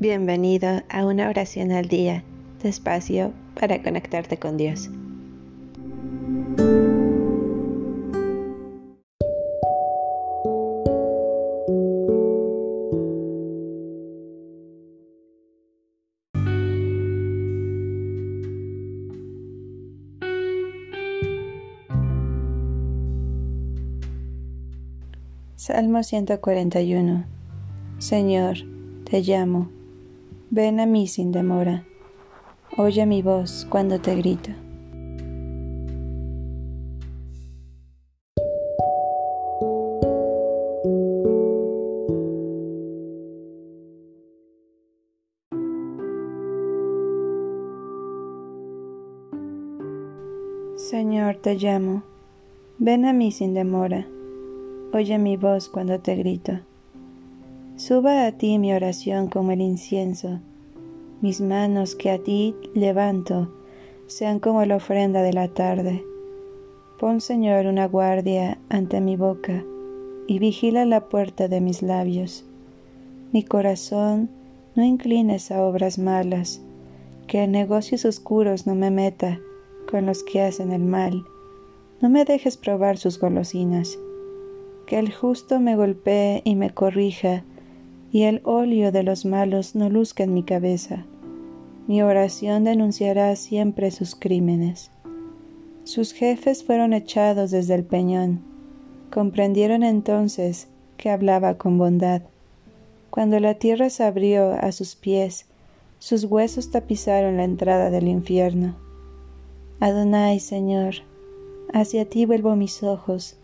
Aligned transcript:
Bienvenido 0.00 0.80
a 0.88 1.04
una 1.04 1.28
oración 1.28 1.72
al 1.72 1.86
día, 1.86 2.24
despacio 2.62 3.34
para 3.54 3.82
conectarte 3.82 4.38
con 4.38 4.56
Dios. 4.56 4.88
Salmo 25.56 26.02
141 26.02 27.26
Señor, 27.98 28.56
te 29.04 29.20
llamo 29.20 29.79
Ven 30.52 30.80
a 30.80 30.86
mí 30.86 31.06
sin 31.06 31.30
demora. 31.30 31.84
Oye 32.76 33.06
mi 33.06 33.22
voz 33.22 33.68
cuando 33.70 34.00
te 34.00 34.16
grito. 34.16 34.50
Señor, 50.74 51.36
te 51.36 51.54
llamo. 51.54 52.02
Ven 52.78 53.04
a 53.04 53.12
mí 53.12 53.30
sin 53.30 53.54
demora. 53.54 54.08
Oye 54.92 55.16
mi 55.18 55.36
voz 55.36 55.68
cuando 55.68 56.00
te 56.00 56.16
grito. 56.16 56.58
Suba 57.80 58.26
a 58.26 58.32
ti 58.32 58.58
mi 58.58 58.74
oración 58.74 59.28
como 59.28 59.52
el 59.52 59.62
incienso. 59.62 60.40
Mis 61.22 61.40
manos 61.40 61.94
que 61.94 62.10
a 62.10 62.18
ti 62.18 62.54
levanto 62.74 63.50
sean 64.06 64.38
como 64.38 64.62
la 64.66 64.76
ofrenda 64.76 65.22
de 65.22 65.32
la 65.32 65.48
tarde. 65.48 66.04
Pon, 66.98 67.22
Señor, 67.22 67.64
una 67.64 67.88
guardia 67.88 68.58
ante 68.68 69.00
mi 69.00 69.16
boca 69.16 69.64
y 70.26 70.38
vigila 70.38 70.84
la 70.84 71.08
puerta 71.08 71.48
de 71.48 71.62
mis 71.62 71.80
labios. 71.80 72.44
Mi 73.32 73.44
corazón, 73.44 74.28
no 74.74 74.84
inclines 74.84 75.50
a 75.50 75.62
obras 75.62 75.98
malas, 75.98 76.60
que 77.28 77.44
en 77.44 77.52
negocios 77.52 78.04
oscuros 78.04 78.66
no 78.66 78.74
me 78.74 78.90
meta 78.90 79.40
con 79.90 80.04
los 80.04 80.22
que 80.22 80.42
hacen 80.42 80.70
el 80.72 80.82
mal. 80.82 81.24
No 82.02 82.10
me 82.10 82.26
dejes 82.26 82.58
probar 82.58 82.98
sus 82.98 83.18
golosinas. 83.18 83.98
Que 84.86 84.98
el 84.98 85.14
justo 85.14 85.60
me 85.60 85.76
golpee 85.76 86.42
y 86.44 86.56
me 86.56 86.68
corrija 86.68 87.42
y 88.12 88.22
el 88.22 88.40
óleo 88.44 88.92
de 88.92 89.02
los 89.02 89.24
malos 89.24 89.74
no 89.74 89.88
luzca 89.88 90.24
en 90.24 90.34
mi 90.34 90.42
cabeza. 90.42 91.04
Mi 91.86 92.02
oración 92.02 92.64
denunciará 92.64 93.34
siempre 93.36 93.90
sus 93.90 94.14
crímenes. 94.14 94.90
Sus 95.84 96.12
jefes 96.12 96.64
fueron 96.64 96.92
echados 96.92 97.50
desde 97.50 97.74
el 97.74 97.84
peñón. 97.84 98.42
Comprendieron 99.12 99.82
entonces 99.82 100.68
que 100.96 101.10
hablaba 101.10 101.56
con 101.56 101.78
bondad. 101.78 102.22
Cuando 103.10 103.40
la 103.40 103.54
tierra 103.54 103.90
se 103.90 104.04
abrió 104.04 104.52
a 104.52 104.70
sus 104.72 104.94
pies, 104.94 105.46
sus 105.98 106.24
huesos 106.24 106.70
tapizaron 106.70 107.36
la 107.36 107.44
entrada 107.44 107.90
del 107.90 108.08
infierno. 108.08 108.76
Adonai, 109.80 110.38
Señor, 110.40 110.96
hacia 111.72 112.08
ti 112.08 112.26
vuelvo 112.26 112.54
mis 112.54 112.82
ojos, 112.82 113.36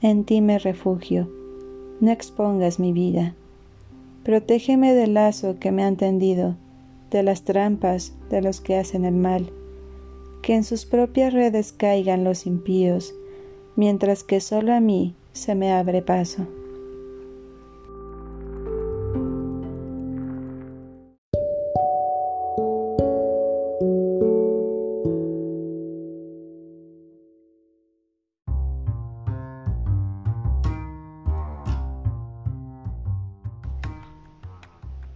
en 0.00 0.24
ti 0.24 0.40
me 0.40 0.58
refugio, 0.58 1.30
no 2.00 2.10
expongas 2.10 2.78
mi 2.78 2.92
vida. 2.92 3.34
Protégeme 4.24 4.94
del 4.94 5.14
lazo 5.14 5.58
que 5.58 5.72
me 5.72 5.82
han 5.82 5.96
tendido, 5.96 6.56
de 7.10 7.22
las 7.22 7.42
trampas 7.42 8.14
de 8.30 8.40
los 8.40 8.60
que 8.60 8.76
hacen 8.76 9.04
el 9.04 9.14
mal, 9.14 9.52
que 10.42 10.54
en 10.54 10.64
sus 10.64 10.86
propias 10.86 11.32
redes 11.32 11.72
caigan 11.72 12.22
los 12.22 12.46
impíos, 12.46 13.14
mientras 13.74 14.22
que 14.22 14.40
solo 14.40 14.72
a 14.72 14.80
mí 14.80 15.14
se 15.32 15.54
me 15.54 15.72
abre 15.72 16.02
paso. 16.02 16.46